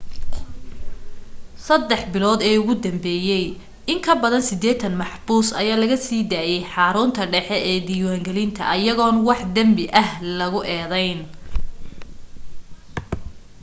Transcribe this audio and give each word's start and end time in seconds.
3 1.65 2.05
bilood 2.13 2.39
ee 2.49 2.57
ugu 2.61 2.73
danbese 2.83 3.39
in 3.91 3.99
kabadan 4.05 4.45
80 4.63 4.99
maxbuus 5.01 5.47
ayaa 5.61 5.79
laga 5.81 5.97
sii 6.05 6.23
daayay 6.31 6.61
xarunta 6.73 7.23
dhaxe 7.33 7.57
ee 7.71 7.79
diwaan 7.87 8.25
gelinta 8.27 8.61
ayagoon 8.75 9.17
wax 9.27 9.41
danbi 9.55 9.85
ah 10.01 10.09
lagu 10.39 10.59
edeyn 10.79 11.19